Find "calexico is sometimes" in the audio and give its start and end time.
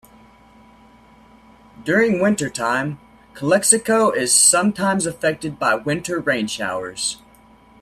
3.35-5.05